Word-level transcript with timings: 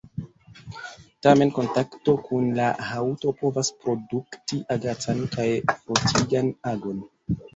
Tamen 1.25 1.49
kontakto 1.57 2.13
kun 2.29 2.47
la 2.59 2.69
haŭto 2.91 3.33
povas 3.43 3.69
produkti 3.83 4.59
agacan 4.77 5.21
kaj 5.35 5.45
frotigan 5.75 6.51
agon. 6.73 7.05